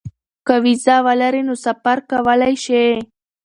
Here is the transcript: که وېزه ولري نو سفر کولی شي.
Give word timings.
که 0.47 0.55
وېزه 0.63 0.95
ولري 1.05 1.41
نو 1.47 1.55
سفر 1.65 1.97
کولی 2.09 2.55
شي. 2.65 2.83